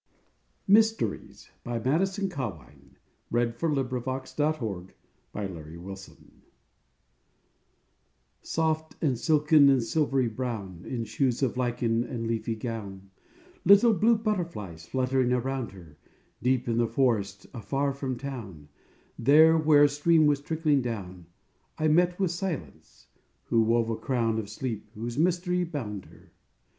[0.67, 2.97] ed The love that his life had rejected...
[3.31, 4.95] And this was his
[5.27, 5.83] fame!
[5.83, 6.31] MYSTERIES
[8.41, 13.11] Soft and silken and silvery brown, In shoes of lichen and leafy gown,
[13.63, 15.99] Little blue butterflies fluttering around her,
[16.41, 18.69] Deep in the forest, afar from town,
[19.19, 21.27] There, where a stream was trickling down,
[21.77, 23.05] I met with Silence,
[23.43, 26.31] who wove a crown Of sleep whose mystery bound her.